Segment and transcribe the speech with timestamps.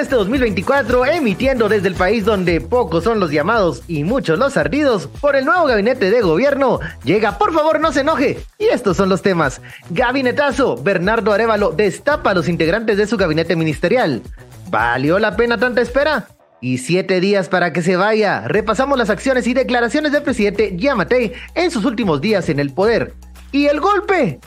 [0.00, 5.06] este 2024 emitiendo desde el país donde pocos son los llamados y muchos los ardidos
[5.06, 6.80] por el nuevo gabinete de gobierno.
[7.04, 8.38] Llega, por favor, no se enoje.
[8.58, 9.60] Y estos son los temas.
[9.90, 10.76] Gabinetazo.
[10.82, 14.22] Bernardo Arevalo destapa a los integrantes de su gabinete ministerial.
[14.70, 16.28] ¿Valió la pena tanta espera?
[16.62, 18.48] Y siete días para que se vaya.
[18.48, 23.14] Repasamos las acciones y declaraciones del presidente Yamatei en sus últimos días en el poder.
[23.52, 24.40] ¿Y el golpe?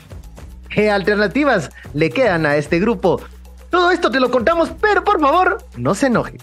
[0.68, 3.20] ¿Qué alternativas le quedan a este grupo?
[3.74, 6.38] Todo esto te lo contamos, pero por favor, no se enoje.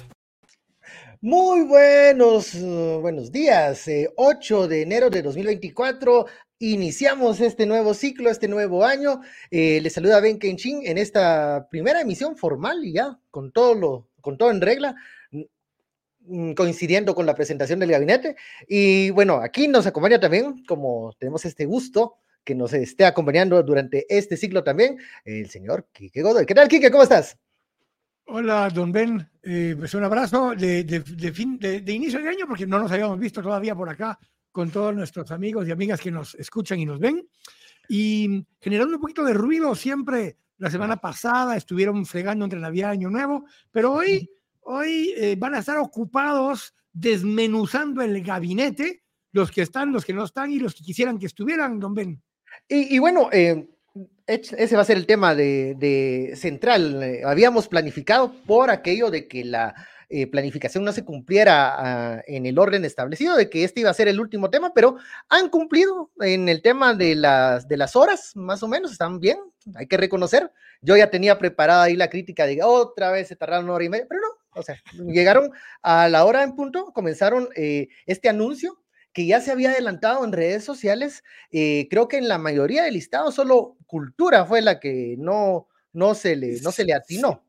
[1.22, 3.90] Muy buenos, uh, buenos días.
[4.18, 6.26] 8 eh, de enero de 2024.
[6.59, 9.22] Iniciamos este nuevo ciclo, este nuevo año.
[9.50, 14.38] Eh, les saluda Ben Kenchin en esta primera emisión formal ya con todo lo, con
[14.38, 14.94] todo en regla
[15.32, 18.36] mm, coincidiendo con la presentación del gabinete.
[18.68, 24.06] Y bueno, aquí nos acompaña también, como tenemos este gusto, que nos esté acompañando durante
[24.09, 26.45] este ciclo también, el señor Quique Godoy.
[26.45, 26.92] ¿Qué tal, Quique?
[26.92, 27.38] ¿Cómo estás?
[28.25, 29.30] Hola, don Ben.
[29.44, 33.42] Eh, pues un abrazo de, fin, de, inicio de año, porque no nos habíamos visto
[33.42, 34.18] todavía por acá
[34.52, 37.28] con todos nuestros amigos y amigas que nos escuchan y nos ven.
[37.90, 40.38] Y generando un poquito de ruido siempre.
[40.58, 44.29] La semana pasada estuvieron fregando entre Navidad y Año Nuevo, pero hoy,
[44.62, 50.23] hoy eh, van a estar ocupados desmenuzando el gabinete, los que están, los que no
[50.23, 52.22] están y los que quisieran que estuvieran, don Ben.
[52.74, 53.68] Y, bueno, eh,
[54.26, 57.04] ese va a ser el tema de, central.
[57.04, 59.76] Eh, habíamos planificado por aquello de que la
[60.08, 61.76] eh, planificación no se cumpliera
[62.16, 64.96] ah, en el orden establecido, de que este iba a ser el último tema, pero
[65.28, 69.40] han cumplido en el tema de las, de las horas, más o menos, están bien,
[69.76, 70.50] hay que reconocer.
[70.80, 73.90] Yo ya tenía preparada ahí la crítica de otra vez se tardaron una hora y
[73.90, 75.52] media, pero no, o sea, llegaron
[75.82, 78.82] a la hora en punto, comenzaron este anuncio
[79.13, 81.23] que ya se había adelantado en redes sociales.
[81.51, 86.16] Eh, creo que en la mayoría del listado solo cultura fue la que no, no,
[86.16, 87.44] se, le, no se le atinó.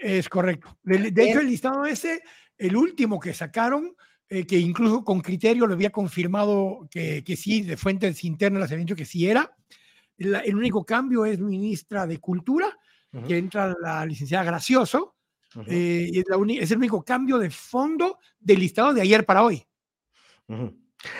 [0.00, 0.76] Es correcto.
[0.82, 2.22] De, hecho, el listado ese,
[2.58, 3.96] el último que sacaron,
[4.28, 8.86] eh, que incluso con criterio lo había confirmado que, que sí, de fuentes internas, habían
[8.86, 9.56] dicho que sí era.
[10.18, 12.76] el único cambio es ministra de Cultura,
[13.26, 15.14] que entra la licenciada Gracioso,
[15.66, 16.26] eh, y es,
[16.60, 19.66] es, el único cambio de fondo del listado de ayer para hoy.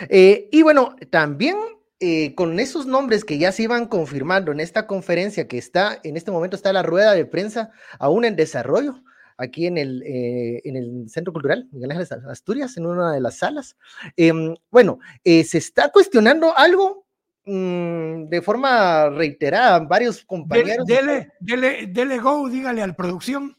[0.09, 1.57] Eh, y bueno, también
[1.99, 6.17] eh, con esos nombres que ya se iban confirmando en esta conferencia que está, en
[6.17, 9.03] este momento está la rueda de prensa aún en desarrollo,
[9.37, 13.37] aquí en el, eh, en el Centro Cultural Miguel Ángel Asturias, en una de las
[13.37, 13.75] salas.
[14.15, 17.05] Em, bueno, se está cuestionando algo
[17.45, 20.85] mm, de forma reiterada, varios compañeros.
[20.85, 23.56] Dele, dele, dele go, dígale al producción.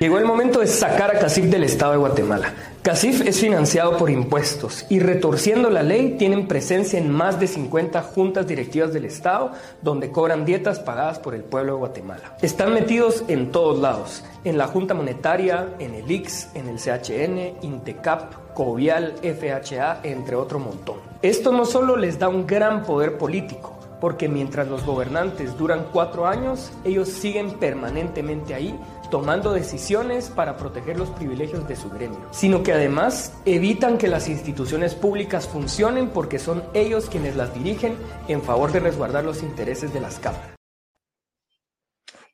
[0.00, 2.52] Llegó el momento de sacar a CACIF del Estado de Guatemala.
[2.82, 8.02] CACIF es financiado por impuestos y retorciendo la ley tienen presencia en más de 50
[8.02, 12.36] juntas directivas del Estado donde cobran dietas pagadas por el pueblo de Guatemala.
[12.42, 17.64] Están metidos en todos lados, en la Junta Monetaria, en el IX, en el CHN,
[17.64, 20.96] Intecap, Covial, FHA, entre otro montón.
[21.22, 26.26] Esto no solo les da un gran poder político, porque mientras los gobernantes duran cuatro
[26.26, 28.78] años, ellos siguen permanentemente ahí
[29.10, 34.28] tomando decisiones para proteger los privilegios de su gremio, sino que además evitan que las
[34.28, 37.96] instituciones públicas funcionen porque son ellos quienes las dirigen
[38.28, 40.57] en favor de resguardar los intereses de las cámaras.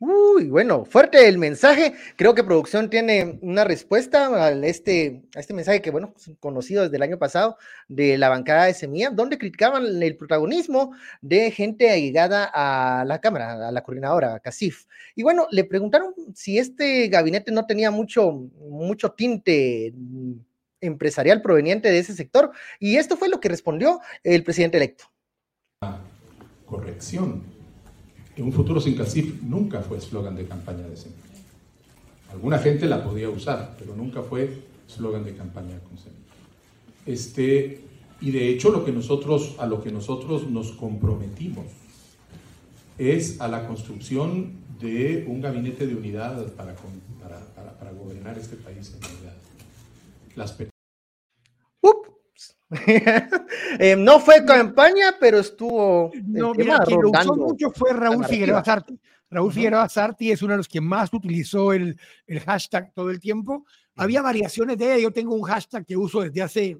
[0.06, 1.94] Uy, bueno, fuerte el mensaje.
[2.16, 6.96] Creo que producción tiene una respuesta a este, a este mensaje que, bueno, conocido desde
[6.96, 7.56] el año pasado
[7.88, 13.66] de la bancada de Semilla, donde criticaban el protagonismo de gente allegada a la Cámara,
[13.68, 14.84] a la coordinadora, a CACIF.
[15.14, 19.94] Y bueno, le preguntaron si este gabinete no tenía mucho, mucho tinte
[20.82, 22.52] empresarial proveniente de ese sector.
[22.78, 25.04] Y esto fue lo que respondió el presidente electo.
[26.66, 27.53] Corrección
[28.42, 31.20] un futuro sin CACIF nunca fue eslogan de campaña de Semilla.
[32.32, 36.20] Alguna gente la podía usar, pero nunca fue eslogan de campaña con Semilla.
[37.06, 37.80] Este,
[38.20, 41.66] y de hecho lo que nosotros, a lo que nosotros nos comprometimos
[42.98, 46.74] es a la construcción de un gabinete de unidad para,
[47.20, 49.34] para, para, gobernar este país en unidad.
[50.36, 50.52] Las
[53.78, 56.12] Eh, no fue campaña, pero estuvo.
[56.24, 58.98] No, mira, quien lo usó mucho fue Raúl Figueroa Sarti.
[59.30, 63.18] Raúl Figueroa Sarti es uno de los que más utilizó el, el hashtag todo el
[63.18, 63.66] tiempo.
[63.96, 65.02] Había variaciones de ella.
[65.04, 66.78] Yo tengo un hashtag que uso desde hace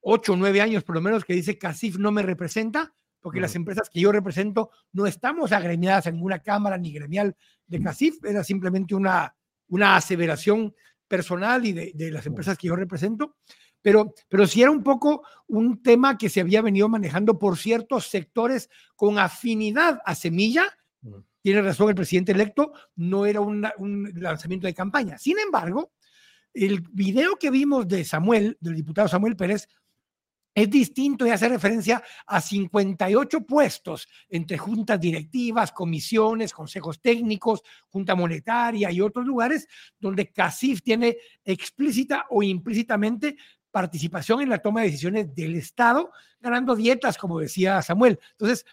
[0.00, 3.54] ocho o nueve años, por lo menos, que dice CACIF no me representa, porque las
[3.54, 7.36] empresas que yo represento no estamos agremiadas en ninguna cámara ni gremial
[7.66, 8.24] de CACIF.
[8.24, 9.34] Era simplemente una,
[9.68, 10.74] una aseveración
[11.06, 13.36] personal y de, de las empresas que yo represento
[13.82, 18.06] pero, pero sí era un poco un tema que se había venido manejando por ciertos
[18.06, 20.78] sectores con afinidad a semilla,
[21.42, 25.18] tiene razón el presidente electo, no era un lanzamiento de campaña.
[25.18, 25.92] Sin embargo,
[26.54, 29.68] el video que vimos de Samuel, del diputado Samuel Pérez,
[30.54, 38.14] es distinto y hace referencia a 58 puestos entre juntas directivas, comisiones, consejos técnicos, junta
[38.14, 39.66] monetaria y otros lugares
[39.98, 43.36] donde CACIF tiene explícita o implícitamente
[43.72, 48.20] participación en la toma de decisiones del Estado, ganando dietas, como decía Samuel.
[48.32, 48.64] Entonces,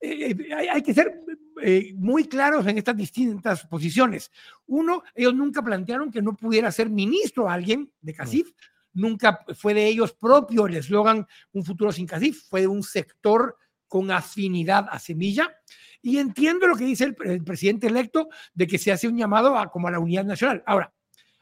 [0.00, 1.20] eh, eh, hay, que ser
[1.62, 4.32] eh, muy claros en estas distintas posiciones.
[4.66, 8.50] Uno, ellos nunca plantearon que no pudiera ser ministro alguien de CACIF
[8.96, 13.56] nunca fue de ellos propio el eslogan Un futuro sin CACIF, fue de un sector
[13.86, 15.54] con afinidad a semilla.
[16.02, 19.70] Y entiendo lo que dice el, presidente electo de que se hace un llamado a,
[19.70, 20.62] como a la unidad nacional.
[20.66, 20.92] Ahora,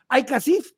[0.09, 0.73] hay CACIF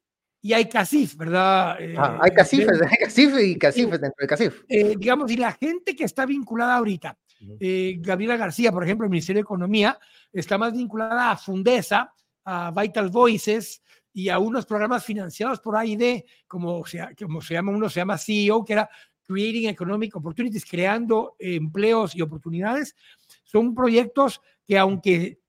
[0.47, 1.77] y hay CACIF, ¿verdad?
[1.81, 4.63] Eh, ah, hay CACIF, hay CACIF y CACIF dentro de CACIF.
[4.69, 7.19] Eh, digamos, y la gente que está vinculada ahorita,
[7.59, 9.99] eh, Gabriela García, por ejemplo, el Ministerio de Economía,
[10.33, 12.15] está más vinculada a Fundesa,
[12.45, 13.83] a Vital Voices,
[14.13, 18.17] y a unos programas financiados por AID, como se, como se llama, uno se llama
[18.17, 18.89] CEO, que era
[19.27, 22.95] Creating Economic Opportunities, creando empleos y oportunidades.
[23.43, 25.41] Son proyectos que aunque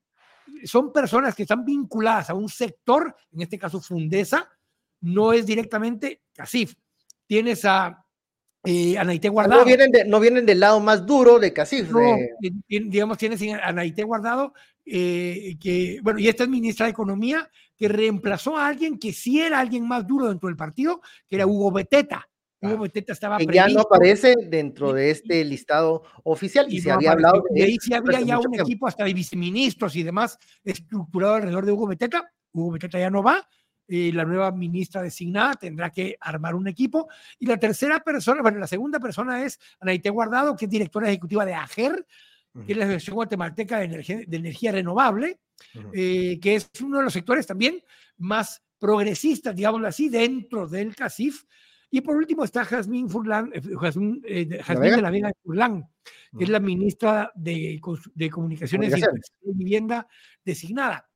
[0.64, 4.50] son personas que están vinculadas a un sector, en este caso Fundesa,
[5.00, 6.74] no es directamente CACIF.
[7.26, 8.04] Tienes a
[8.64, 9.60] eh, Anaité Guardado.
[9.60, 11.88] No vienen, no vienen del lado más duro de Casif.
[12.68, 14.52] digamos, tienes a Anaité Guardado,
[14.84, 19.40] eh, que, bueno, y esta es ministra de Economía, que reemplazó a alguien que sí
[19.40, 22.28] era alguien más duro dentro del partido, que era Hugo Beteta.
[22.60, 26.90] Hugo ah, Beteta estaba que ya no aparece dentro de este listado oficial y, se
[26.90, 31.36] había hablado de, ahí sí había ya un equipo hasta de viceministros y demás estructurado
[31.36, 32.28] alrededor de Hugo Beteta.
[32.52, 33.48] Hugo Beteta ya no va,
[33.88, 37.08] y la nueva ministra designada tendrá que armar un equipo.
[37.38, 41.44] Y la tercera persona, bueno, la segunda persona es Anaite Guardado, que es directora ejecutiva
[41.46, 42.06] de AGER,
[42.66, 45.40] que es la Asociación Guatemalteca de Energía, de Energía Renovable,
[45.94, 47.82] eh, que es uno de los sectores también
[48.18, 51.44] más progresistas, digámoslo así, dentro del CACIF.
[51.90, 55.88] Y por último está Jazmín Furlan, eh, Jazmín, eh, de la Vega de Furlan,
[56.36, 57.80] que es la ministra de,
[58.14, 58.94] de Comunicaciones
[59.42, 60.06] y Vivienda
[60.44, 61.08] designada.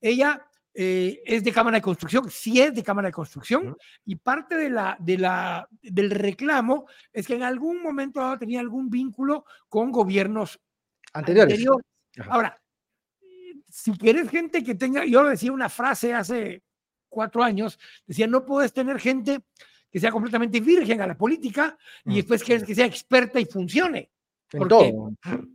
[0.00, 4.70] Ella es de Cámara de Construcción, sí es de Cámara de Construcción, y parte de
[4.70, 10.60] la, de la, del reclamo es que en algún momento tenía algún vínculo con gobiernos
[11.12, 11.64] anteriores.
[12.28, 12.60] Ahora,
[13.68, 16.62] si quieres gente que tenga, yo decía una frase hace
[17.08, 19.40] cuatro años, decía, no puedes tener gente
[19.90, 22.14] que sea completamente virgen a la política y mm.
[22.14, 24.10] después quieres que sea experta y funcione.
[24.50, 24.92] Porque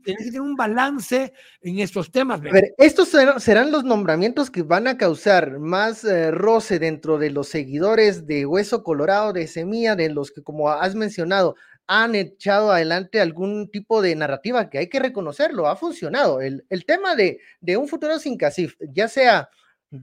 [0.04, 1.32] tienes que tener un balance
[1.62, 2.42] en estos temas.
[2.42, 7.30] A ver, estos serán, los nombramientos que van a causar más eh, roce dentro de
[7.30, 11.56] los seguidores de Hueso Colorado, de Semilla, de los que, como has mencionado,
[11.92, 16.40] han echado adelante algún tipo de narrativa que hay que reconocerlo, ha funcionado.
[16.40, 17.40] El, tema de,
[17.78, 19.50] un futuro sin CACIF, ya sea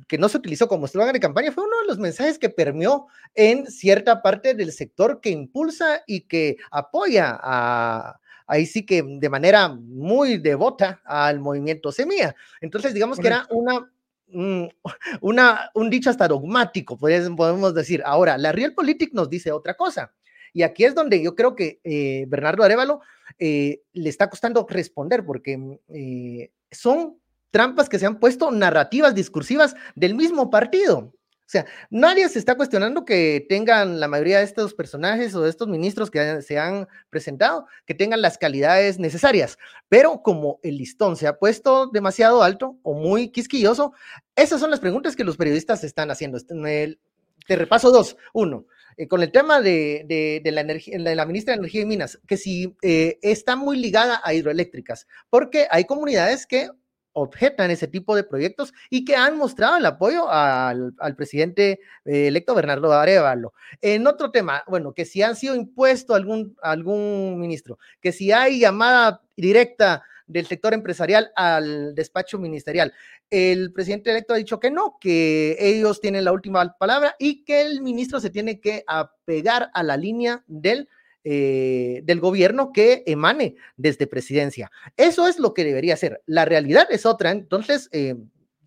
[0.09, 3.07] que no se utilizó como eslogan de campaña, fue uno de los mensajes que permeó
[3.37, 9.29] en cierta parte del sector que impulsa y que apoya a, ahí sí que de
[9.29, 12.35] manera muy devota al movimiento Semilla.
[12.61, 13.91] Entonces, digamos que era una
[15.21, 18.03] una, un dicho hasta dogmático, podemos decir.
[18.05, 20.13] Ahora, la Realpolitik nos dice otra cosa.
[20.53, 23.01] Y aquí es donde yo creo que eh, Bernardo Arevalo
[23.39, 27.19] eh, le está costando responder, porque mm, eh, son
[27.51, 31.13] trampas que se han puesto narrativas discursivas del mismo partido.
[31.47, 35.51] O sea, nadie se está cuestionando que tengan la mayoría de estos personajes o de
[35.51, 39.57] estos ministros que se han presentado, que tengan las calidades necesarias.
[39.89, 43.93] Pero como el listón se ha puesto demasiado alto o muy quisquilloso,
[44.35, 46.39] esas son las preguntas que los periodistas están haciendo.
[46.41, 48.17] Te repaso dos.
[48.35, 52.37] Uno, eh, con el tema de, la, de la ministra de Energía y Minas, que
[52.37, 56.71] si eh, está muy ligada a hidroeléctricas, porque hay comunidades que
[57.17, 62.55] objetan ese tipo de proyectos y que han mostrado el apoyo al, presidente eh, electo
[62.55, 63.55] Bernardo Arevalo.
[63.81, 68.61] En otro tema, bueno, que si han sido impuesto algún, algún ministro, que si hay
[68.61, 72.93] llamada directa del sector empresarial al despacho ministerial.
[73.31, 77.63] El presidente electo ha dicho que no, que ellos tienen la última palabra y que
[77.63, 80.89] el ministro se tiene que apegar a la línea del,
[81.29, 84.71] eh, del gobierno que emane desde presidencia.
[84.97, 86.23] Eso es lo que debería ser.
[86.25, 87.33] La realidad es otra.
[87.33, 88.15] Entonces, eh,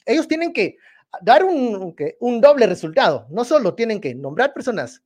[0.06, 0.76] ellos tienen que
[1.22, 3.26] dar un, un doble resultado.
[3.30, 5.02] No solo tienen que nombrar personas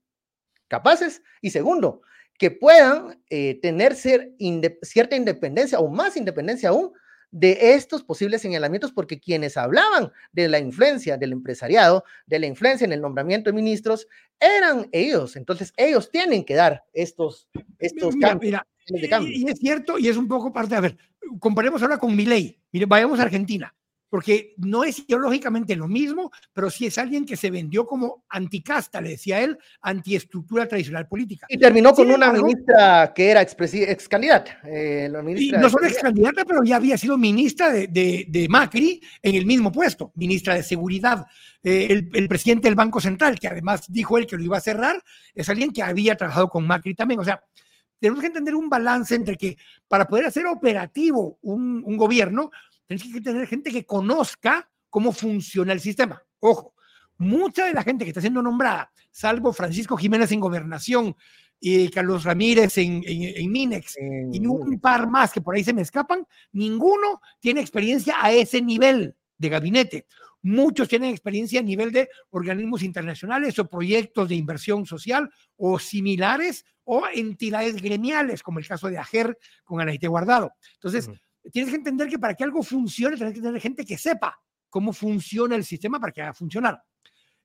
[0.67, 2.01] capaces y segundo,
[2.39, 6.91] que puedan eh, tener cierta independencia o más independencia aún
[7.33, 12.85] de estos posibles señalamientos, porque quienes hablaban de la influencia del empresariado, de la influencia
[12.85, 14.07] en el nombramiento de ministros,
[14.39, 15.35] eran ellos.
[15.35, 17.49] Entonces, ellos tienen que dar estos,
[17.79, 18.61] estos cambios.
[18.87, 20.95] y, es cierto, y es un poco parte, a ver,
[21.39, 22.59] comparemos ahora con Milei.
[22.71, 23.73] Mire, vayamos a Argentina
[24.13, 29.01] porque no es ideológicamente lo mismo, pero sí es alguien que se vendió como anticasta,
[29.01, 31.47] le decía él, antiestructura tradicional política.
[31.49, 34.59] Y terminó con una ministra que era ex, ex candidata.
[34.65, 39.47] Eh, no solo ex candidata, pero ya había sido ministra de, de, Macri en el
[39.47, 41.25] mismo puesto, ministra de Seguridad.
[41.63, 44.61] Eh, el, el, presidente del Banco Central, que además dijo él que lo iba a
[44.61, 45.01] cerrar,
[45.33, 47.19] es alguien que había trabajado con Macri también.
[47.19, 47.41] O sea,
[47.99, 52.51] tenemos que entender un balance entre que para poder hacer operativo un, un gobierno,
[52.97, 56.21] Tienes que tener gente que conozca cómo funciona el sistema.
[56.39, 56.75] Ojo,
[57.17, 61.15] mucha de la gente que está siendo nombrada, salvo Francisco Jiménez en gobernación
[61.59, 63.97] y Carlos Ramírez en, en, Minex
[64.31, 68.61] y un par más que por ahí se me escapan, ninguno tiene experiencia a ese
[68.61, 70.05] nivel de gabinete.
[70.41, 76.65] Muchos tienen experiencia a nivel de organismos internacionales o proyectos de inversión social o similares
[76.83, 80.51] o entidades gremiales, como el caso de AGER con Anaite Guardado.
[80.73, 81.09] Entonces,
[81.51, 84.93] tienes que entender que para que algo funcione, tienes que tener gente que sepa cómo
[84.93, 86.83] funciona el sistema para que haga funcionar.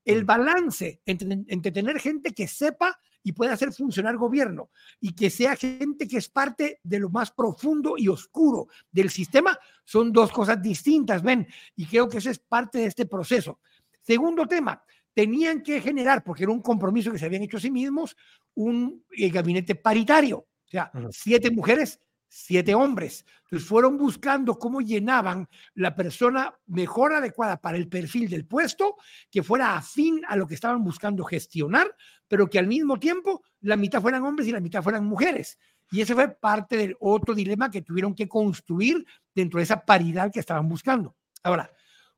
[0.05, 5.55] El balance entre, tener gente que sepa y pueda hacer funcionar gobierno y que sea
[5.57, 10.63] gente que es parte de lo más profundo y oscuro del sistema son dos cosas
[10.63, 13.61] distintas, ven, y creo que eso es parte de este proceso.
[14.01, 17.71] Segundo tema, tenían que generar, porque era un compromiso que se habían hecho a sí
[17.71, 18.17] mismos,
[18.55, 23.25] un eh, gabinete paritario, o sea, siete mujeres siete hombres.
[23.45, 28.97] Entonces fueron buscando cómo llenaban la persona mejor adecuada para el perfil del puesto,
[29.31, 31.95] que fuera afín a lo que estaban buscando gestionar,
[32.29, 35.59] pero que al mismo tiempo la mitad fueran hombres y la mitad fueran mujeres.
[35.91, 40.31] Y ese fue parte del otro dilema que tuvieron que construir dentro de esa paridad
[40.31, 41.17] que estaban buscando.
[41.43, 41.71] Ahora,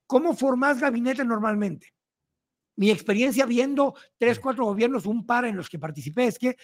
[0.06, 1.94] ¿cómo formas gabinete normalmente?
[2.74, 6.56] Mi experiencia viendo tres, cuatro gobiernos, un par en los que participé, es que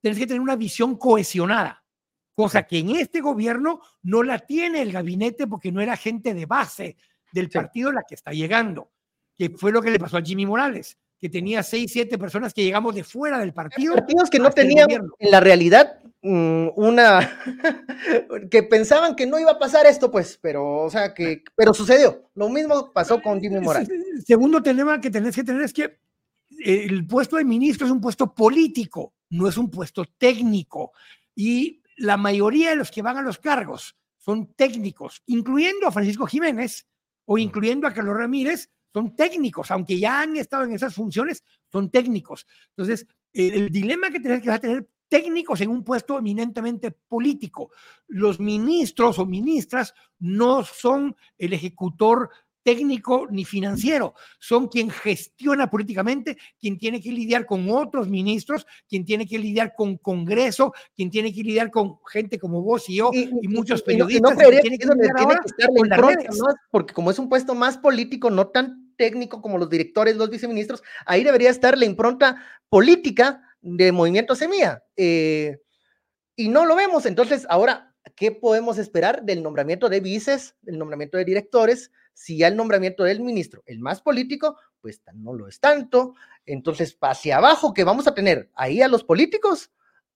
[0.00, 1.79] tienes que tener una visión cohesionada
[2.40, 6.46] cosa que en este gobierno no la tiene el gabinete porque no era gente de
[6.46, 6.96] base
[7.34, 8.90] del partido la que está llegando,
[9.36, 12.64] que fue lo que le pasó a Jimmy Morales, que tenía seis, siete personas que
[12.64, 13.94] llegamos de fuera del partido.
[13.94, 17.38] Partidos que no tenían en la realidad mm, una
[18.50, 22.30] que pensaban que no iba a pasar esto, pues, pero, o sea, que, pero sucedió.
[22.36, 23.90] Lo mismo pasó con Jimmy Morales.
[24.26, 25.98] Segundo tema que tenés que tener es que
[26.64, 30.92] el puesto de ministro es un puesto político, no es un puesto técnico.
[31.36, 36.26] Y la mayoría de los que van a los cargos son técnicos, incluyendo a Francisco
[36.26, 36.86] Jiménez
[37.26, 41.90] o incluyendo a Carlos Ramírez, son técnicos, aunque ya han estado en esas funciones, son
[41.90, 42.46] técnicos.
[42.70, 47.70] Entonces, el, dilema que tenés que va a tener técnicos en un puesto eminentemente político.
[48.06, 52.30] Los ministros o ministras no son el ejecutor
[52.62, 59.04] técnico ni financiero, son quien gestiona políticamente, quien tiene que lidiar con otros ministros, quien
[59.04, 63.10] tiene que lidiar con Congreso, quien tiene que lidiar con gente como vos y yo
[63.12, 64.36] y, muchos periodistas.
[64.62, 64.88] tiene que,
[66.70, 70.82] porque como es un puesto más político, no tan técnico como los directores, los viceministros,
[71.06, 72.36] ahí debería estar la impronta
[72.68, 74.82] política de Movimiento Semilla.
[74.96, 75.58] Eh,
[76.36, 77.06] y no lo vemos.
[77.06, 81.90] Entonces, ahora, ¿qué podemos esperar del nombramiento de vices, del nombramiento de directores?
[82.20, 86.14] si ya el nombramiento del ministro, el más político, pues no lo es tanto.
[86.44, 89.70] Entonces, hacia abajo, que vamos a tener ahí a los políticos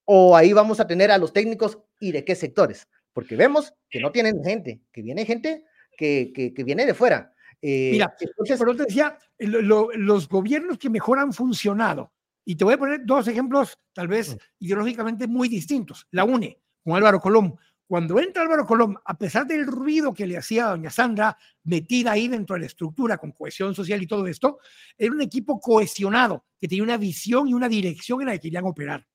[0.04, 4.00] o ahí vamos a tener a los técnicos y de qué sectores, porque vemos que
[4.00, 5.64] no tienen gente, que viene gente
[5.96, 7.32] que, que, viene de fuera.
[7.62, 12.12] Eh, Mira, entonces, pero te decía, los gobiernos que mejor han funcionado,
[12.44, 14.38] y te voy a poner dos ejemplos tal vez mm.
[14.58, 16.06] ideológicamente muy distintos.
[16.10, 20.38] La UNE, con Álvaro Colón, cuando entra Álvaro Colón, a pesar del ruido que le
[20.38, 24.26] hacía a doña Sandra, metida ahí dentro de la estructura con cohesión social y todo
[24.26, 24.58] esto,
[24.96, 28.64] era un equipo cohesionado, que tenía una visión y una dirección en la que querían
[28.64, 29.06] operar.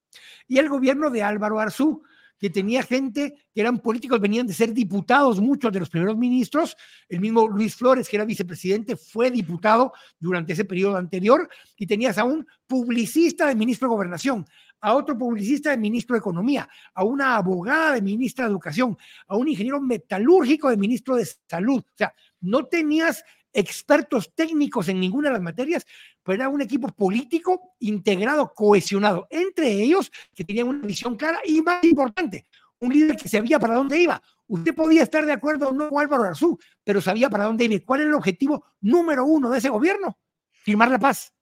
[0.48, 2.04] Y el gobierno de Álvaro Arzú,
[2.40, 6.76] que tenía gente que eran políticos, venían de ser diputados, muchos de los primeros ministros.
[7.10, 11.50] El mismo Luis Flores, que era vicepresidente, fue diputado durante ese periodo anterior.
[11.76, 14.46] Y tenías a un publicista de ministro de Gobernación,
[14.82, 19.36] a otro publicista de ministro de Economía, a una abogada de ministra de Educación, a
[19.36, 21.80] un ingeniero metalúrgico de ministro de Salud.
[21.80, 25.86] O sea, no tenías expertos técnicos en ninguna de las materias,
[26.24, 31.62] pero era un equipo político integrado, cohesionado, entre ellos que tenían una visión clara y
[31.62, 32.46] más importante,
[32.80, 34.22] un líder que sabía para dónde iba.
[34.48, 37.86] Usted podía estar de acuerdo o no con Álvaro Arzú, pero sabía para dónde iba.
[37.86, 40.18] ¿Cuál era el objetivo número uno de ese gobierno?
[40.52, 41.34] Firmar la paz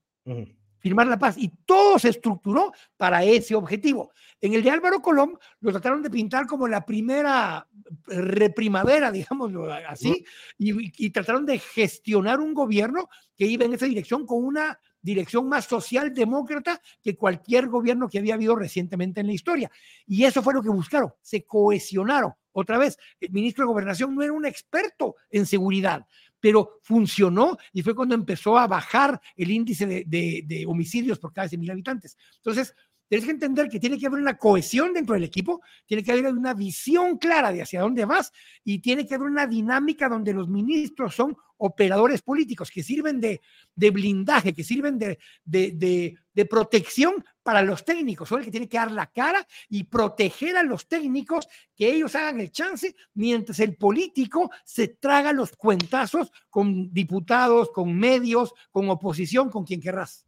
[0.88, 1.38] firmar la paz.
[1.38, 4.12] Y todo se estructuró para ese objetivo.
[4.40, 7.68] En el de Álvaro Colón lo trataron de pintar como la primera
[8.06, 10.24] reprimavera, digámoslo así,
[10.58, 15.66] y, trataron de gestionar un gobierno que iba en esa dirección con una dirección más
[15.66, 19.72] socialdemócrata que cualquier gobierno que había habido recientemente en la historia.
[20.06, 22.34] Y eso fue lo que buscaron, se cohesionaron.
[22.52, 26.06] Otra vez, el ministro de Gobernación no era un experto en seguridad,
[26.48, 31.50] pero funcionó y fue cuando empezó a bajar el índice de, de homicidios por cada
[31.50, 32.16] 100.000 habitantes.
[32.38, 32.74] Entonces,
[33.10, 36.26] Tienes que entender que tiene que haber una cohesión dentro del equipo, tiene que haber
[36.28, 38.34] una visión clara de hacia dónde vas
[38.66, 43.42] y tiene que haber una dinámica donde los ministros son operadores políticos que sirven de,
[43.76, 48.30] blindaje, que sirven de, de, protección para los técnicos.
[48.30, 52.16] Son el que tiene que dar la cara y proteger a los técnicos, que ellos
[52.16, 58.90] hagan el chance, mientras el político se traga los cuentazos con diputados, con medios, con
[58.90, 60.27] oposición, con quien querrás.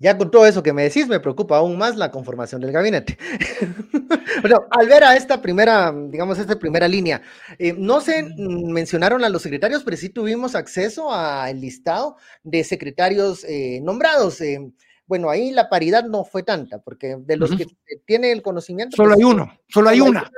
[0.00, 3.18] Ya con todo eso que me decís, me preocupa aún más la conformación del gabinete.
[4.40, 7.20] bueno, al ver a esta primera, digamos, esta primera línea,
[7.58, 13.44] eh, no se mencionaron a los secretarios, pero sí tuvimos acceso al listado de secretarios
[13.44, 14.40] eh, nombrados.
[14.40, 14.72] Eh,
[15.04, 17.66] bueno, ahí la paridad no fue tanta, porque de los que
[18.06, 18.96] tiene el conocimiento.
[18.96, 20.30] Solo hay pues, uno, solo hay una.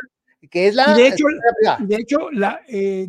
[0.50, 0.96] Que es la.
[0.96, 1.26] de hecho,
[1.78, 2.60] de hecho la,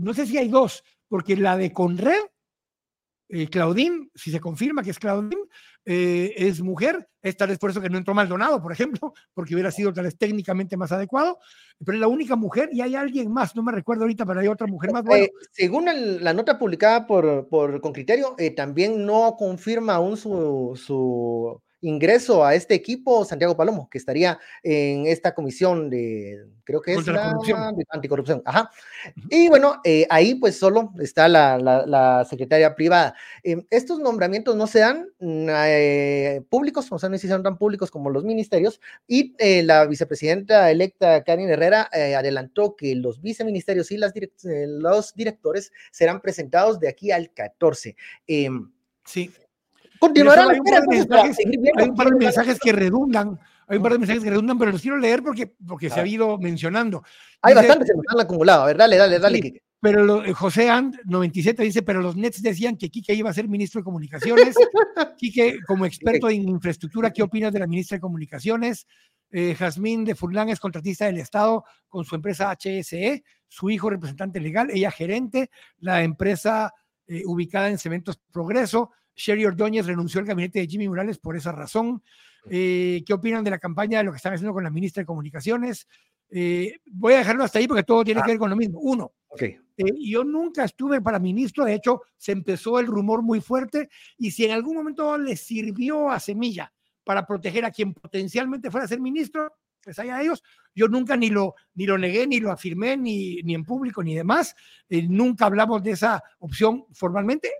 [0.01, 2.21] no sé si hay dos, porque la de Conred,
[3.49, 5.39] Claudín, si se confirma que es Claudín,
[5.85, 9.53] eh, es mujer, es tal vez por eso que no entró Maldonado, por ejemplo, porque
[9.53, 11.39] hubiera sido tal vez técnicamente más adecuado,
[11.83, 14.47] pero es la única mujer y hay alguien más, no me recuerdo ahorita, pero hay
[14.47, 15.03] otra mujer más.
[15.03, 15.25] Bueno.
[15.25, 15.85] Eh, según
[16.21, 22.45] la nota publicada por, por con criterio, eh, también no confirma aún su, su ingreso
[22.45, 27.33] a este equipo Santiago Palomo, que estaría en esta comisión de, creo que es la,
[27.89, 28.41] anticorrupción.
[28.45, 28.71] Ajá.
[29.29, 33.15] Y bueno, eh, ahí pues solo está la, la, secretaria privada.
[33.43, 37.57] Em, estos nombramientos no se dan mm, eh, públicos, o sea, no se hicieron tan
[37.57, 43.91] públicos como los ministerios, y eh, la vicepresidenta electa Karin Herrera adelantó que los viceministerios
[43.91, 47.95] y las los directores serán presentados de aquí al 14.
[48.27, 48.71] Em,
[49.05, 49.31] sí.
[50.03, 50.49] Continuarán.
[50.49, 50.65] Hay un,
[51.95, 53.39] par de mensajes, que redundan.
[53.67, 56.05] Hay un par de mensajes que redundan, pero los quiero leer porque, porque se ha
[56.05, 57.03] ido mencionando.
[57.41, 58.63] Hay bastantes que han acumulado.
[58.63, 62.75] A ver, dale, dale, dale, Pero eh, José And 97 dice, pero los Nets decían
[62.75, 64.55] que Quique iba a ser ministro de Comunicaciones.
[65.17, 68.85] Quique, como experto en infraestructura, ¿qué opinas de la ministra de Comunicaciones?
[69.31, 74.41] Eh, Jazmín de Furlán es contratista del Estado con su empresa HSE, su hijo representante
[74.41, 76.73] legal, ella gerente, la empresa
[77.07, 78.91] eh, ubicada en Cementos Progreso.
[79.15, 82.03] Sherry Ordóñez renunció al gabinete de Jimmy Morales por esa razón.
[82.49, 85.05] Eh, ¿Qué opinan de la campaña de lo que están haciendo con la ministra de
[85.05, 85.87] Comunicaciones?
[86.29, 88.79] Eh, voy a dejarlo hasta ahí porque todo tiene que ver con lo mismo.
[88.79, 89.57] Uno, okay.
[89.77, 94.31] Eh, yo nunca estuve para ministro, de hecho, se empezó el rumor muy fuerte y
[94.31, 96.73] si en algún momento le sirvió a Semilla
[97.03, 100.41] para proteger a quien potencialmente fuera a ser ministro, pues allá ellos,
[100.73, 104.15] yo nunca ni lo, ni lo negué, ni lo afirmé, ni, ni en público, ni
[104.15, 104.55] demás.
[104.89, 107.51] nunca hablamos de esa opción formalmente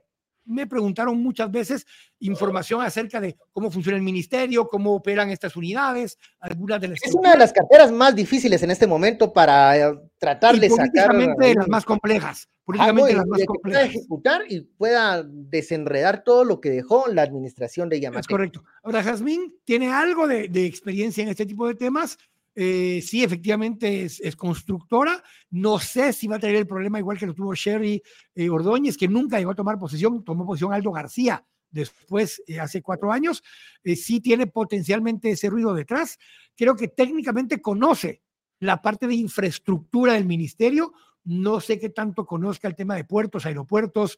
[0.45, 1.85] me preguntaron muchas veces
[2.19, 7.03] información acerca de cómo funciona el ministerio, cómo operan estas unidades, algunas de las...
[7.03, 11.07] Es una de las carteras más difíciles en este momento para eh, tratar de sacar...
[11.07, 12.47] Políticamente las más complejas.
[12.65, 13.85] Políticamente las más complejas.
[13.85, 18.21] ejecutar y pueda desenredar todo lo que dejó la administración de Yamate.
[18.21, 18.63] Es correcto.
[18.83, 22.17] Ahora, Jazmín tiene algo de, de experiencia en este tipo de temas
[22.55, 25.23] eh, sí, efectivamente es, constructora.
[25.49, 28.01] No sé si va a tener el problema igual que lo tuvo Sherry
[28.35, 32.83] eh, Ordóñez, que nunca llegó a tomar posesión, tomó posesión Aldo García después, eh, hace
[32.83, 33.43] cuatro años.
[33.83, 36.19] sí tiene potencialmente ese ruido detrás.
[36.55, 38.21] Creo que técnicamente conoce
[38.59, 40.93] la parte de infraestructura del ministerio.
[41.23, 44.17] No sé qué tanto conozca el tema de puertos, aeropuertos,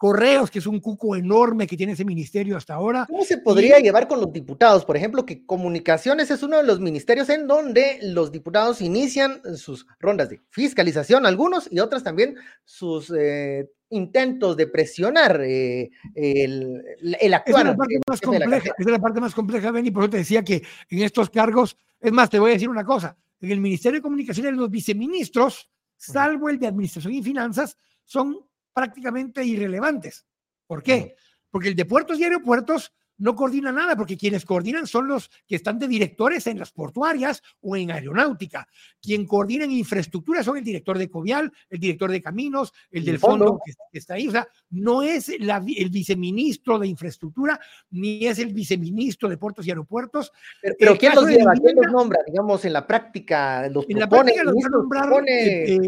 [0.00, 3.04] Correos, que es un cuco enorme que tiene ese ministerio hasta ahora.
[3.06, 4.86] ¿Cómo se podría llevar con los diputados?
[4.86, 9.86] Por ejemplo, que comunicaciones es uno de los ministerios en donde los diputados inician sus
[9.98, 16.82] rondas de fiscalización, algunos, y otras también sus eh, intentos de presionar eh, el,
[17.20, 17.66] el, actuar.
[17.66, 20.42] Es la parte más compleja, es la parte más compleja, Benny, por eso te decía
[20.42, 23.98] que en estos cargos, es más, te voy a decir una cosa, en el Ministerio
[23.98, 28.38] de Comunicaciones los viceministros, salvo el de Administración y Finanzas, son
[28.80, 30.24] prácticamente irrelevantes.
[30.66, 31.14] ¿Por qué?
[31.50, 35.56] Porque el de puertos y aeropuertos no coordina nada, porque quienes coordinan son los que
[35.56, 38.66] están de directores en las portuarias o en aeronáutica.
[39.02, 43.18] Quien coordina en infraestructura son el director de Covial, el director de Caminos, el del
[43.18, 44.28] fondo, que, está ahí.
[44.28, 49.70] O sea, no es el viceministro de infraestructura, ni es el viceministro de puertos y
[49.70, 50.32] aeropuertos.
[50.78, 51.52] Pero, ¿quién los lleva?
[51.52, 52.20] ¿Quién los nombra?
[52.26, 55.78] Digamos, en la práctica, los en la práctica los nombrar, eh, eh,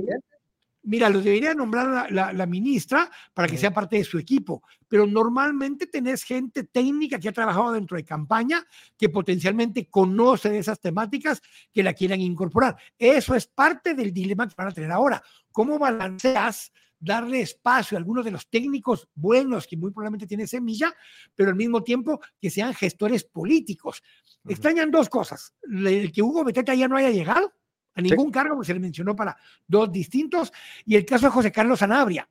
[0.85, 5.87] Mira, lo debería nombrar la, ministra para que sea parte de su equipo, pero normalmente
[5.87, 8.67] tenés gente técnica que ha trabajado dentro de campaña,
[8.99, 11.41] que potencialmente conoce de esas temáticas,
[11.73, 12.77] que la quieran incorporar.
[12.99, 15.23] Eso es parte del dilema que van a tener ahora.
[15.53, 20.95] ¿Cómo balanceas darle espacio a algunos de los técnicos buenos que muy probablemente tienen semilla,
[21.35, 24.03] pero al mismo tiempo que sean gestores políticos.
[24.49, 25.53] Extrañan dos cosas.
[25.63, 27.53] El que Hugo Beteta ya no haya llegado
[27.95, 30.53] a ningún cargo, porque se le mencionó para dos distintos,
[30.85, 32.29] y el caso de José Carlos Sanabria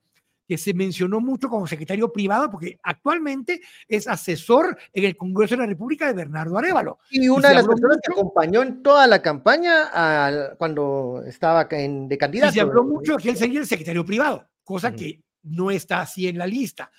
[0.52, 5.62] que se mencionó mucho como secretario privado, porque actualmente es asesor en el Congreso de
[5.62, 7.00] la República de Bernardo Arevalo.
[7.10, 12.18] Y una de las personas que acompañó en toda la campaña cuando estaba en, de
[12.18, 12.52] candidato.
[12.52, 16.02] Y se habló mucho de que él sería el secretario privado, cosa que no está
[16.02, 16.92] así en la lista.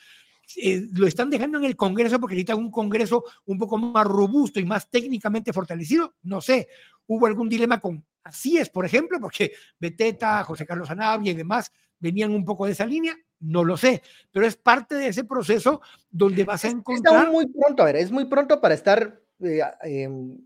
[0.57, 4.61] Eh, lo están dejando en el Congreso porque necesitan un Congreso un poco más robusto
[4.61, 6.15] y más técnicamente fortalecido.
[6.23, 6.69] No sé,
[7.07, 11.73] hubo algún dilema con Así es, por ejemplo, porque Beteta, José Carlos Anabia y demás
[11.99, 15.81] venían un poco de esa línea, no lo sé, pero es parte de ese proceso
[16.11, 17.27] donde vas a encontrar...
[17.27, 20.39] Es muy pronto, a ver, es muy pronto para estar eh, em,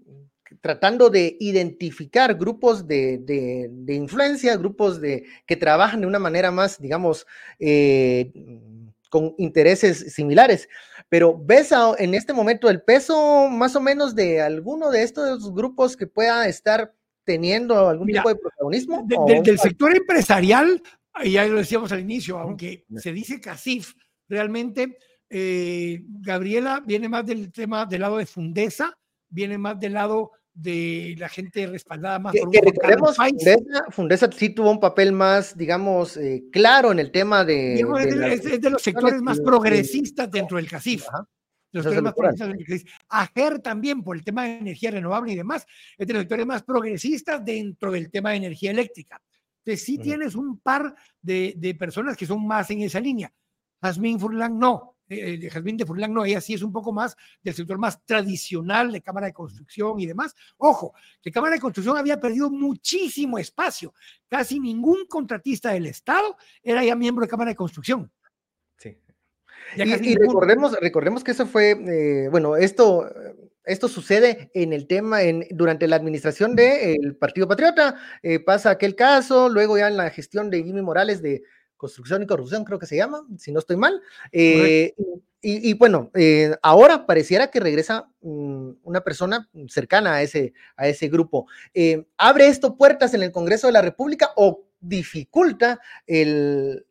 [0.60, 7.26] tratando de identificar grupos de, influencia, grupos de, que trabajan de una manera más, digamos,
[7.58, 8.32] eh,
[9.10, 10.68] con intereses similares.
[11.08, 15.96] Pero ves en este momento el peso más o menos de alguno de estos grupos
[15.96, 16.92] que pueda estar
[17.26, 19.06] teniendo algún tipo de protagonismo.
[19.06, 20.80] del sector empresarial,
[21.24, 23.94] ya lo decíamos al inicio, aunque se dice CACIF,
[24.28, 24.96] realmente
[25.28, 28.96] eh, Gabriela viene más del tema del lado de Fundesa,
[29.28, 34.50] viene más del lado de la gente respaldada más por un recordemos, Fundesa, Fundesa, sí
[34.50, 37.74] tuvo un papel más, digamos, eh, claro en el tema de...
[37.74, 41.04] es, de los sectores más progresistas dentro del CACIF.
[41.72, 45.66] Los sectores más progresistas del AGER también, por el tema de energía renovable y demás,
[45.96, 49.20] es de los sectores más progresistas dentro del tema de energía eléctrica.
[49.58, 53.32] Entonces, sí tienes un par de, de, personas que son más en esa línea.
[53.82, 54.96] Jazmín Furlan no.
[55.08, 58.04] Eh, eh Jazmín de Furlan no, ella sí es un poco más del sector más
[58.04, 60.34] tradicional de Cámara de Construcción y demás.
[60.56, 63.92] Ojo, que Cámara de Construcción había perdido muchísimo espacio.
[64.28, 68.10] Casi ningún contratista del Estado era ya miembro de Cámara de Construcción.
[69.74, 73.10] Y, recordemos, recordemos que eso fue, eh, bueno, esto
[73.66, 78.94] esto sucede en el tema, en, durante la administración del Partido Patriota, eh, pasa aquel
[78.94, 81.42] caso, luego ya en la gestión de Jimmy Morales de
[81.76, 84.00] construcción y corrupción, creo que se llama, si no estoy mal.
[84.32, 84.94] Eh,
[85.48, 91.08] y, bueno, eh, ahora pareciera que regresa mm, una persona cercana a ese, a ese
[91.08, 91.46] grupo.
[92.16, 96.84] ¿Abre esto puertas en el Congreso de la República o dificulta el,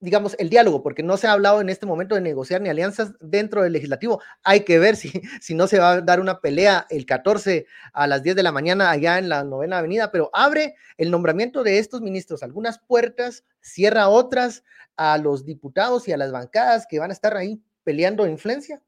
[0.00, 3.14] digamos, el diálogo, porque no se ha hablado en este momento de negociar ni alianzas
[3.20, 4.22] dentro del legislativo.
[4.42, 8.06] Hay que ver si, si no se va a dar una pelea el 14 a
[8.06, 11.78] las 10 de la mañana allá en la novena avenida, pero abre el nombramiento de
[11.78, 14.64] estos ministros algunas puertas, cierra otras
[14.96, 18.82] a los diputados y a las bancadas que van a estar ahí peleando influencia.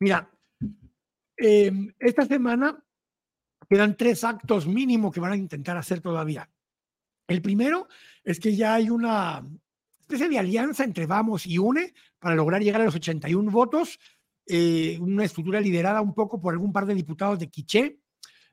[0.00, 0.30] Mira,
[1.36, 2.82] em, esta semana
[3.68, 6.48] quedan tres actos mínimos que van a intentar hacer todavía.
[7.26, 7.88] El primero
[8.22, 9.42] es que ya hay una
[10.04, 13.98] especie de alianza entre Vamos y UNE para lograr llegar a los 81 votos,
[14.46, 17.98] eh, una estructura liderada un poco por algún par de diputados de Quiché,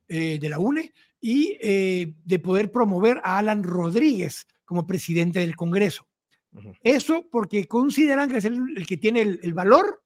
[0.07, 5.55] eh, de la UNE, y eh, de poder promover a Alan Rodríguez como presidente del
[5.55, 6.07] Congreso.
[6.83, 10.03] Eso porque consideran que es el, que tiene el, valor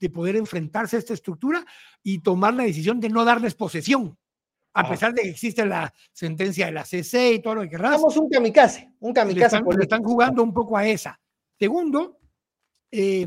[0.00, 1.66] de poder enfrentarse a esta estructura
[2.02, 4.16] y tomar la decisión de no darles posesión
[4.78, 8.00] a pesar de que existe la sentencia de la CC y todo lo que querrás.
[8.00, 9.56] Somos un kamikaze, un kamikaze.
[9.56, 11.20] están, están jugando un poco a esa.
[11.58, 12.20] Segundo,
[12.90, 13.26] eh,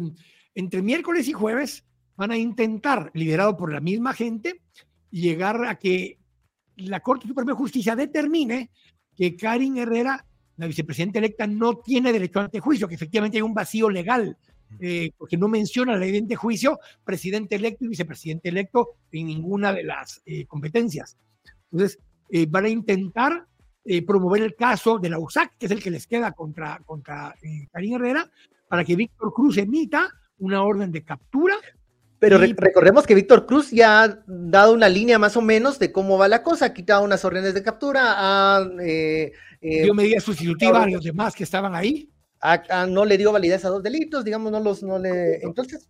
[0.56, 1.86] entre miércoles y jueves
[2.16, 4.62] van a intentar, liderado por la misma gente,
[5.10, 6.20] llegar a que
[6.78, 8.72] la Corte Suprema de Justicia determine
[9.16, 13.54] que Karin Herrera, la vicepresidenta electa, no tiene derecho a antejuicio, que efectivamente hay un
[13.54, 14.38] vacío legal,
[14.80, 19.74] eh, porque no menciona la ley de antejuicio, presidente electo y vicepresidente electo en ninguna
[19.74, 21.18] de las eh, competencias.
[21.72, 23.46] Entonces, eh, van a intentar
[23.84, 27.36] eh, promover el caso de la USAC, que es el que les queda contra, contra
[27.42, 28.30] eh, Karim Herrera,
[28.68, 31.56] para que Víctor Cruz emita una orden de captura.
[32.20, 36.20] Pero recordemos que Víctor Cruz ya ha dado una línea más o menos de cómo
[36.20, 41.04] va la cosa, ha quitado unas órdenes de captura, ha, dio medidas sustitutivas a los
[41.04, 42.12] demás que estaban ahí.
[42.90, 45.90] no le dio validez a dos delitos, digamos, no los, no le, entonces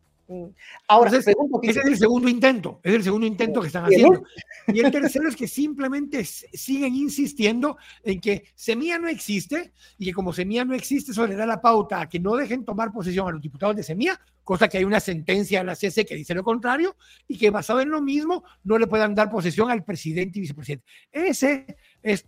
[0.88, 1.32] Ahora, ese
[1.64, 4.24] es el segundo intento, es el segundo intento que están haciendo.
[4.68, 10.14] Y el tercero es que simplemente siguen insistiendo en que Semilla no existe y que
[10.14, 13.28] como Semilla no existe, eso le da la pauta a que no dejen tomar posesión
[13.28, 16.34] a los diputados de Semilla, cosa que hay una sentencia de la CC que dice
[16.34, 16.96] lo contrario,
[17.28, 20.86] y que basado en lo mismo no le puedan dar posesión al presidente y vicepresidente.
[21.12, 22.26] Ese es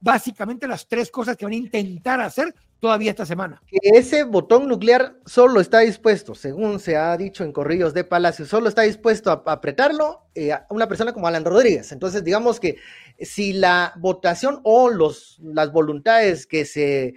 [0.00, 3.62] básicamente las tres cosas que van a intentar hacer todavía esta semana.
[3.70, 8.68] Ese botón nuclear solo está dispuesto, según se ha dicho en corrillos de Palacio, solo
[8.68, 11.92] está dispuesto a apretarlo eh, a una persona como Alan Rodríguez.
[11.92, 12.76] Entonces, digamos que
[13.20, 17.14] si la votación o los, las voluntades que se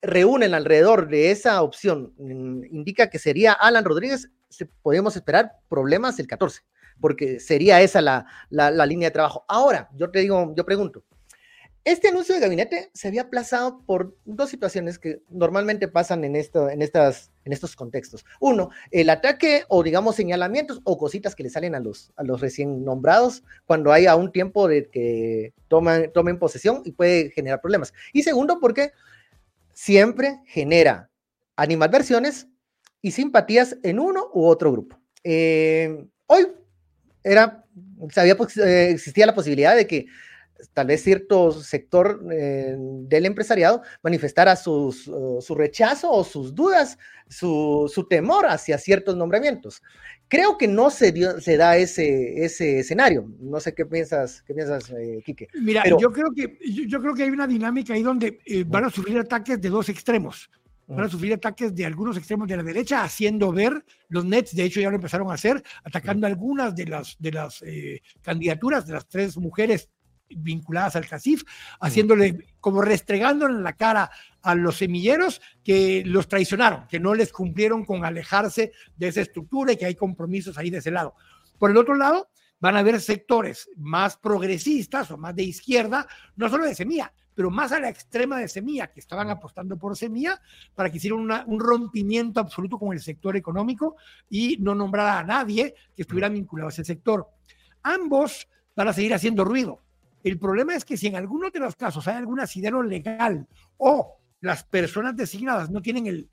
[0.00, 4.30] reúnen alrededor de esa opción mm, indica que sería Alan Rodríguez,
[4.82, 6.62] podemos esperar problemas el 14,
[7.00, 9.44] porque sería esa la, la, línea de trabajo.
[9.48, 11.04] Ahora, yo te digo, yo pregunto,
[11.84, 16.70] este anuncio de gabinete se había aplazado por dos situaciones que normalmente pasan en, esto,
[16.70, 18.24] en, estas, en estos contextos.
[18.38, 22.40] Uno, el ataque o digamos señalamientos o cositas que le salen a los, a los
[22.40, 27.92] recién nombrados cuando hay un tiempo de que toman, tomen posesión y puede generar problemas.
[28.12, 28.92] Y segundo, porque
[29.72, 31.10] siempre genera
[31.56, 32.46] animadversiones
[33.00, 35.00] y simpatías en uno u otro grupo.
[35.24, 36.46] Eh, hoy
[37.24, 37.64] era,
[38.10, 40.06] sabía, eh, existía la posibilidad de que
[40.72, 46.98] tal vez cierto sector eh, del empresariado manifestara sus, uh, su rechazo o sus dudas,
[47.28, 49.82] su, su, temor hacia ciertos nombramientos.
[50.28, 53.28] Creo que no se, dio, se da ese, ese escenario.
[53.40, 55.48] No sé qué piensas, qué piensas eh, Quique.
[55.54, 58.90] Mira, yo, creo que, yo, creo que hay una dinámica ahí donde eh, van a
[58.90, 60.50] sufrir ataques de dos extremos.
[60.86, 64.64] Van a sufrir ataques de algunos extremos de la derecha, haciendo ver los Nets, de
[64.64, 67.64] hecho ya lo empezaron a hacer, atacando algunas de las, de las
[68.20, 69.88] candidaturas de las tres mujeres
[70.36, 71.42] vinculadas al CACIF,
[71.80, 74.10] haciéndole como restregándole en la cara
[74.42, 79.72] a los semilleros que los traicionaron, que no les cumplieron con alejarse de esa estructura
[79.72, 81.14] y que hay compromisos ahí de ese lado.
[81.58, 82.28] Por el otro lado,
[82.60, 87.50] van a haber sectores más progresistas o más de izquierda, no solo de semilla, pero
[87.50, 90.40] más a la extrema de semilla, que estaban apostando por semilla
[90.74, 93.96] para que hicieran un rompimiento absoluto con el sector económico
[94.28, 97.28] y no nombrara a nadie que estuviera vinculado a ese sector.
[97.82, 99.82] Ambos van a seguir haciendo ruido.
[100.22, 104.18] El problema es que si en alguno de los casos hay algún asidero legal o
[104.40, 106.28] las personas designadas no tienen el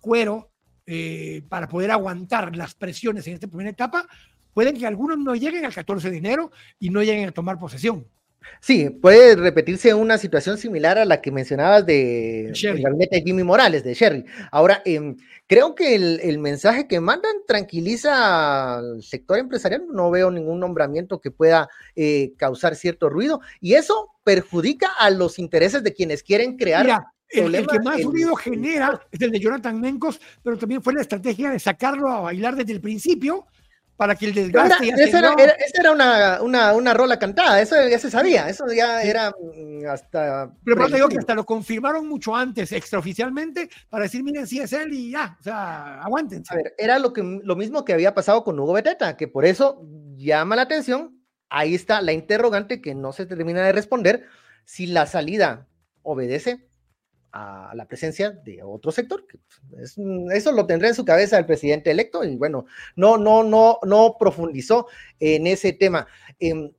[0.00, 0.50] cuero
[0.86, 4.06] eh, para poder aguantar las presiones en esta primera etapa,
[4.52, 8.06] pueden que algunos no lleguen al 14 de enero y no lleguen a tomar posesión.
[8.60, 13.42] Sí, puede repetirse una situación similar a la que mencionabas de el gabinete de Jimmy
[13.42, 14.24] Morales, de Sherry.
[14.50, 19.84] Ahora, em, creo que el, mensaje que mandan tranquiliza al sector empresarial.
[19.92, 25.38] No veo ningún nombramiento que pueda eh, causar cierto ruido y eso perjudica a los
[25.38, 26.84] intereses de quienes quieren crear.
[26.84, 31.00] Mira, el, que más ruido genera es el de Jonathan Mencos, pero también fue la
[31.00, 33.46] estrategia de sacarlo a bailar desde el principio
[33.96, 34.88] para que el desgaste.
[34.88, 35.34] esa, era,
[35.74, 40.52] era, una, una, una, rola cantada, eso ya se sabía, eso ya era mm, hasta.
[40.64, 44.72] Pero por digo que hasta lo confirmaron mucho antes, extraoficialmente, para decir, miren, sí es
[44.72, 46.52] él y ya, o sea, aguántense.
[46.52, 49.44] A ver, era lo, que, lo mismo que había pasado con Hugo Beteta, que por
[49.44, 49.82] eso
[50.16, 51.20] llama la atención.
[51.48, 54.26] Ahí está la interrogante que no se termina de responder
[54.64, 55.68] si la salida
[56.02, 56.66] obedece
[57.34, 59.26] a la presencia de otro sector.
[59.68, 59.98] Pues,
[60.32, 64.16] eso lo tendrá en su cabeza el presidente electo y bueno, no, no, no, no
[64.18, 64.86] profundizó
[65.18, 66.06] en ese tema.
[66.38, 66.70] Em,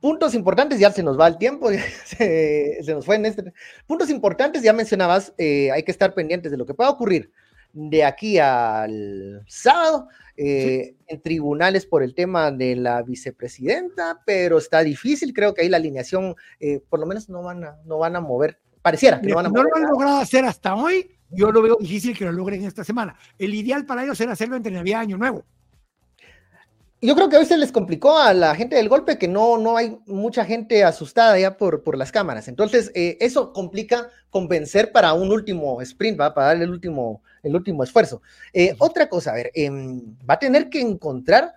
[0.00, 1.68] puntos importantes, ya se nos va el tiempo,
[2.06, 3.52] se, nos fue en este.
[3.86, 7.30] Puntos importantes, ya mencionabas, eh, hay que estar pendientes de lo que pueda ocurrir
[7.74, 10.08] de aquí al sábado.
[10.38, 15.70] Eh, en tribunales por el tema de la vicepresidenta, pero está difícil, creo que ahí
[15.70, 19.26] la alineación, eh, por lo menos no van a, no van a mover Pareciera que
[19.26, 21.10] no van a No lo han logrado hacer hasta hoy.
[21.28, 23.16] Yo lo veo difícil que lo logren esta semana.
[23.36, 25.44] El ideal para ellos era hacerlo entre Navidad y Año Nuevo.
[27.00, 29.76] Yo creo que hoy se les complicó a la gente del golpe que no, no
[29.76, 32.46] hay mucha gente asustada ya por, por las cámaras.
[32.46, 36.32] Entonces, eh, eso complica convencer para un último sprint, ¿va?
[36.32, 38.22] para darle el último, el último esfuerzo.
[38.52, 41.52] Eh, otra cosa, a ver, em, va a tener que encontrar,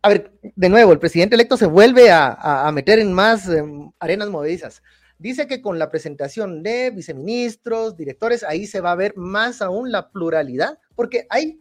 [0.00, 3.90] a ver, de nuevo, el presidente electo se vuelve a, a meter en más em,
[3.98, 4.82] arenas movedizas.
[5.22, 9.92] Dice que con la presentación de viceministros, directores, ahí se va a ver más aún
[9.92, 11.60] la pluralidad, porque hay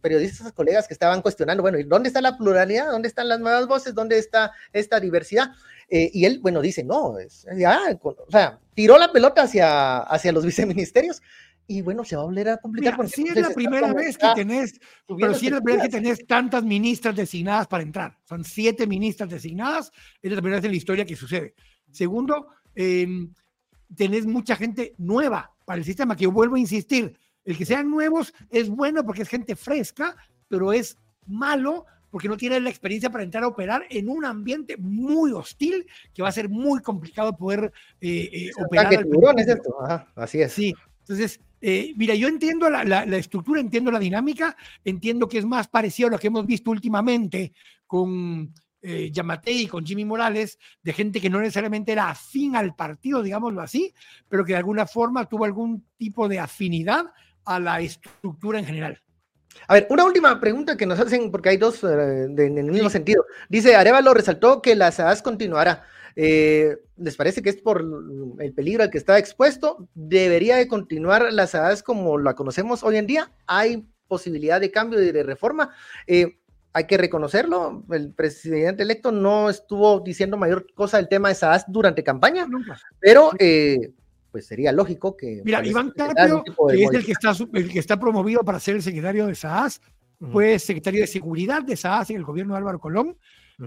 [0.00, 2.92] periodistas, colegas que estaban cuestionando, bueno, ¿dónde está la pluralidad?
[2.92, 3.92] ¿Dónde están las nuevas voces?
[3.92, 5.50] ¿Dónde está esta diversidad?
[5.88, 10.30] Eh, y él, bueno, dice, no, es, ya, o sea, tiró la pelota hacia, hacia
[10.30, 11.20] los viceministerios
[11.66, 12.96] y bueno, se va a volver a complicar.
[13.16, 16.24] Mira, es la primera vez que tenés, pero sí es la primera vez que tenés
[16.24, 18.16] tantas ministras designadas para entrar.
[18.28, 19.90] Son siete ministras designadas,
[20.22, 21.56] es la primera vez en la historia que sucede.
[21.90, 22.46] Segundo,
[22.76, 23.08] eh,
[23.96, 27.90] tenés mucha gente nueva para el sistema, que yo vuelvo a insistir, el que sean
[27.90, 30.16] nuevos es bueno porque es gente fresca,
[30.48, 34.76] pero es malo porque no tiene la experiencia para entrar a operar en un ambiente
[34.76, 38.92] muy hostil que va a ser muy complicado poder eh, eh operar.
[38.94, 39.76] es esto.
[40.14, 40.52] así es.
[40.52, 45.38] Sí, entonces, eh, mira, yo entiendo la, la, la, estructura, entiendo la dinámica, entiendo que
[45.38, 47.52] es más parecido a lo que hemos visto últimamente
[47.86, 48.52] con
[48.86, 49.12] eh,
[49.46, 53.92] y con Jimmy Morales, de gente que no necesariamente era afín al partido, digámoslo así,
[54.28, 57.06] pero que de alguna forma tuvo algún tipo de afinidad
[57.44, 59.02] a la estructura en general.
[59.66, 62.90] A ver, una última pregunta que nos hacen, porque hay dos eh, en el mismo
[62.90, 63.24] sentido.
[63.48, 65.84] Dice, Arevalo resaltó que la SAS continuará.
[66.14, 67.84] Eh, ¿Les parece que es por
[68.38, 69.88] el peligro al que está expuesto?
[69.94, 73.30] ¿Debería de continuar la SAAS como la conocemos hoy en día?
[73.46, 75.74] ¿Hay posibilidad de cambio y de reforma?
[76.06, 76.38] Eh,
[76.76, 81.64] hay que reconocerlo, el presidente electo no estuvo diciendo mayor cosa del tema de SAAS
[81.68, 82.46] durante campaña,
[83.00, 83.92] pero eh,
[84.30, 85.40] pues sería lógico que...
[85.42, 88.82] Mira, Iván Carpio, que es el que, está, el que está promovido para ser el
[88.82, 89.80] secretario de SAAS,
[90.30, 93.16] fue secretario de Seguridad de SAAS en el gobierno de Álvaro Colón,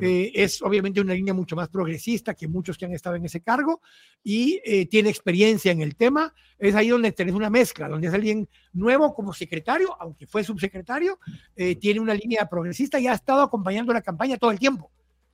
[0.02, 3.42] eh, es obviamente una línea mucho más progresista que muchos que han estado en ese
[3.42, 3.82] cargo
[4.24, 6.34] y eh, tiene experiencia en el tema.
[6.58, 11.20] Es ahí donde tenés una mezcla, donde es alguien nuevo como secretario, aunque fue subsecretario,
[11.56, 14.92] eh, tiene una línea progresista y ha estado acompañando la campaña todo el tiempo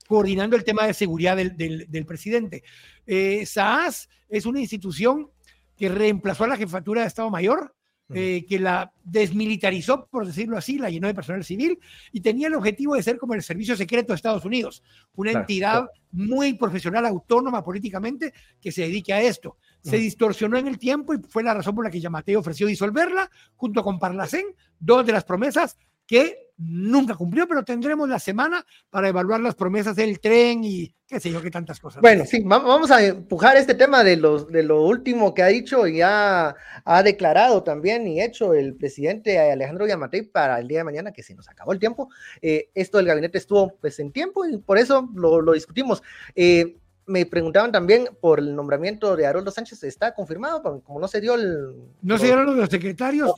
[0.08, 2.64] coordinando el tema de seguridad del, del, del presidente.
[3.44, 5.32] SAAS es una institución
[5.76, 7.74] que reemplazó a la jefatura de Estado Mayor,
[8.14, 11.80] eh, que la desmilitarizó, por decirlo así, la llenó de personal civil
[12.12, 14.84] y tenía el objetivo de ser como el Servicio Secreto de Estados Unidos,
[15.16, 19.58] una entidad muy profesional, autónoma políticamente, que se dedique a esto.
[19.82, 23.30] Se distorsionó en el tiempo y fue la razón por la que Yamate ofreció disolverla
[23.56, 24.46] junto con Parlacén,
[24.80, 29.96] dos de las promesas que nunca cumplió, pero tendremos la semana para evaluar las promesas
[29.96, 32.02] del tren y qué sé yo, qué tantas cosas.
[32.02, 35.86] Bueno, sí, vamos a empujar este tema de, los, de lo último que ha dicho
[35.86, 40.84] y ha, ha declarado también y hecho el presidente Alejandro Yamatei para el día de
[40.86, 42.10] mañana, que se nos acabó el tiempo.
[42.42, 46.02] Eh, esto del gabinete estuvo pues en tiempo y por eso lo, lo discutimos.
[46.36, 50.64] Eh, me preguntaban también por el nombramiento de Haroldo Sánchez, ¿está confirmado?
[50.84, 51.72] Como no se dio el...
[52.02, 53.32] No se dieron los secretarios.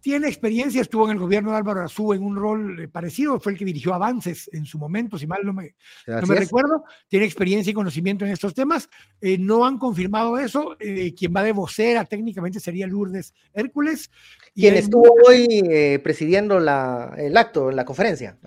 [0.00, 3.52] Tiene experiencia, estuvo en el gobierno de Álvaro Azú en un rol eh, parecido, fue
[3.52, 5.74] el que dirigió Avances en su momento, si mal no me,
[6.06, 6.84] no me recuerdo.
[7.08, 8.88] Tiene experiencia y conocimiento en estos temas.
[9.20, 10.76] Eh, no han confirmado eso.
[10.80, 14.10] Eh, quien va de vocera técnicamente sería Lourdes Hércules.
[14.54, 18.38] Quien estuvo hoy presidiendo la, el acto, la conferencia.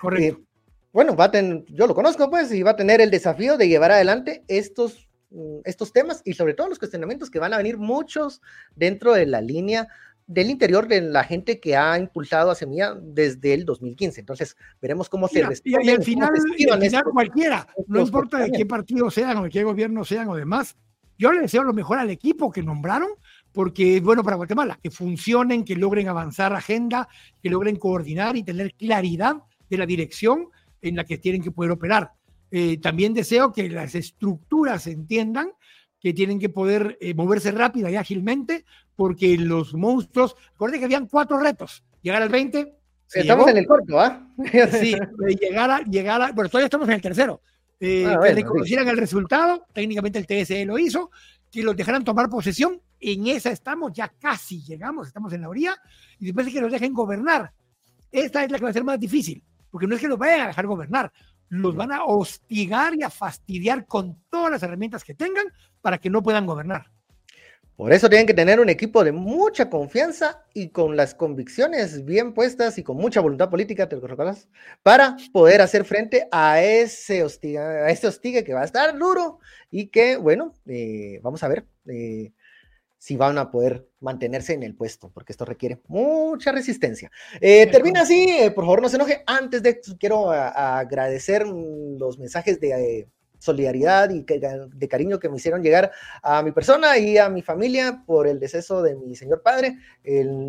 [0.00, 0.40] Correcto.
[0.92, 1.32] bueno, va a
[1.68, 5.58] yo lo conozco pues y va a tener el desafío de llevar adelante estos mm,
[5.64, 8.42] estos temas y sobre todo los cuestionamientos que van a venir muchos
[8.74, 9.88] dentro de la línea
[10.26, 14.20] del interior de la gente que ha impulsado a Semilla desde el 2015.
[14.20, 15.84] Entonces, veremos cómo se responde.
[15.84, 16.30] Y al final,
[17.12, 20.76] cualquiera, no importa de qué partido sean o de qué gobierno sean o demás,
[21.18, 23.08] yo le deseo lo mejor al equipo que nombraron,
[23.52, 27.08] porque es bueno para Guatemala, que funcionen, que logren avanzar agenda,
[27.42, 29.36] que logren coordinar y tener claridad
[29.70, 30.48] de la dirección
[30.82, 32.12] en la que tienen que poder operar.
[32.50, 35.52] Eh, también deseo que las estructuras entiendan
[36.06, 38.64] que tienen que poder eh, moverse rápida y ágilmente,
[38.94, 42.76] porque los monstruos, recuerden que habían cuatro retos, llegar al 20.
[43.12, 44.24] Estamos en el corto, ¿ah?
[44.80, 44.94] sí,
[45.40, 47.40] llegar a, llegar a, bueno, todavía estamos en el tercero.
[47.80, 51.10] Eh, ah, que reconocieran el resultado, técnicamente el TSE lo hizo,
[51.50, 55.74] que los dejaran tomar posesión, en esa estamos, ya casi llegamos, estamos en la orilla,
[56.20, 57.50] y después de que los dejen gobernar.
[58.12, 59.42] Esta es la que va a ser más difícil,
[59.72, 61.12] porque no es que los vayan a dejar gobernar,
[61.48, 65.46] los van a hostigar y a fastidiar con todas las herramientas que tengan
[65.80, 66.90] para que no puedan gobernar.
[67.76, 72.32] Por eso tienen que tener un equipo de mucha confianza y con las convicciones bien
[72.32, 74.48] puestas y con mucha voluntad política, ¿te recuerdas?
[74.82, 79.40] Para poder hacer frente a ese hostigue, a ese hostigue que va a estar duro
[79.70, 82.32] y que, bueno, eh, vamos a ver eh,
[82.98, 87.10] si van a poder mantenerse en el puesto, porque esto requiere mucha resistencia.
[87.40, 89.22] Eh, termina así, por favor no se enoje.
[89.26, 93.08] Antes de quiero agradecer los mensajes de
[93.38, 98.02] solidaridad y de cariño que me hicieron llegar a mi persona y a mi familia
[98.06, 99.78] por el deceso de mi señor padre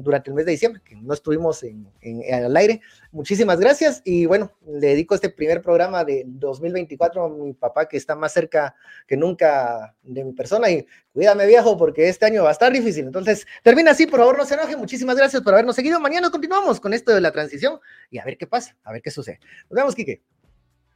[0.02, 1.88] durante el mes de diciembre, que no estuvimos en,
[2.32, 2.82] al aire.
[3.12, 7.98] Muchísimas gracias y bueno, le dedico este primer programa de 2024 a mi papá que
[7.98, 8.76] está más cerca
[9.08, 13.06] que nunca de mi persona y cuídame viejo porque este año va a estar difícil.
[13.06, 14.76] Entonces, termina así, por favor no se enoje.
[14.76, 16.00] Muchísimas gracias por habernos seguido.
[16.00, 17.80] Mañana continuamos con esto de la transición
[18.10, 19.40] y a ver qué pasa, a ver qué sucede.
[19.70, 20.22] Nos vemos, Quique.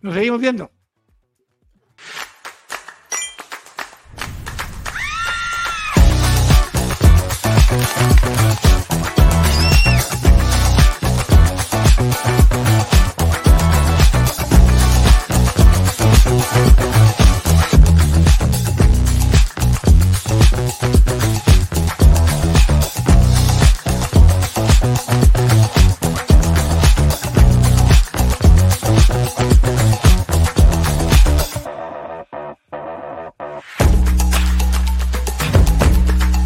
[0.02, 0.72] Nos seguimos viendo.